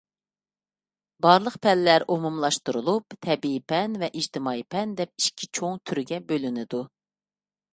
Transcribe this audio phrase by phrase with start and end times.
[1.25, 6.83] بارلىق پەنلەر ئومۇملاشتۇرۇلۇپ تەبىئىي پەن ۋە ئىجتىمائىي پەن دەپ ئىككى چوڭ تۈرگە بۆلۈنىدۇ.